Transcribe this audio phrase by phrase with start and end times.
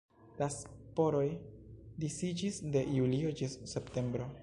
[0.37, 1.27] La sporoj
[2.05, 4.35] disiĝis de julio ĝis septembro.